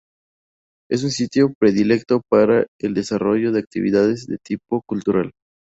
[0.89, 5.29] Es un sitio predilecto para el desarrollo de actividades de tipo cultural.